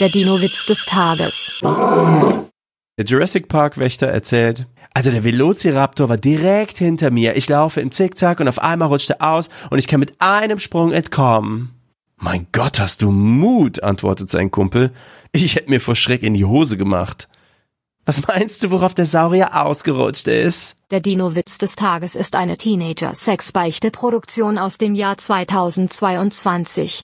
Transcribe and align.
Der 0.00 0.08
Dino-Witz 0.08 0.66
des 0.66 0.86
Tages. 0.86 1.54
Der 1.62 3.04
Jurassic 3.04 3.46
Park 3.46 3.78
Wächter 3.78 4.08
erzählt, 4.08 4.66
also 4.92 5.12
der 5.12 5.22
Velociraptor 5.22 6.08
war 6.08 6.16
direkt 6.16 6.78
hinter 6.78 7.12
mir. 7.12 7.36
Ich 7.36 7.48
laufe 7.48 7.80
im 7.80 7.92
Zickzack 7.92 8.40
und 8.40 8.48
auf 8.48 8.58
einmal 8.58 8.88
rutscht 8.88 9.10
er 9.10 9.22
aus 9.22 9.48
und 9.70 9.78
ich 9.78 9.86
kann 9.86 10.00
mit 10.00 10.20
einem 10.20 10.58
Sprung 10.58 10.90
entkommen. 10.90 11.70
Mein 12.16 12.48
Gott, 12.50 12.80
hast 12.80 13.02
du 13.02 13.12
Mut, 13.12 13.84
antwortet 13.84 14.30
sein 14.30 14.50
Kumpel. 14.50 14.90
Ich 15.30 15.54
hätte 15.54 15.70
mir 15.70 15.80
vor 15.80 15.94
Schreck 15.94 16.24
in 16.24 16.34
die 16.34 16.44
Hose 16.44 16.76
gemacht. 16.76 17.28
Was 18.04 18.26
meinst 18.26 18.64
du, 18.64 18.70
worauf 18.70 18.94
der 18.94 19.06
Saurier 19.06 19.64
ausgerutscht 19.64 20.28
ist? 20.28 20.76
Der 20.90 21.00
Dino-Witz 21.00 21.58
des 21.58 21.76
Tages 21.76 22.16
ist 22.16 22.36
eine 22.36 22.56
Teenager-Sex-Beichte-Produktion 22.56 24.58
aus 24.58 24.76
dem 24.76 24.94
Jahr 24.94 25.18
2022. 25.18 27.02